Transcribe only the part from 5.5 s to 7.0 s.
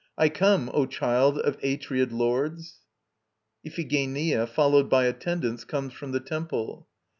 comes from the Temple.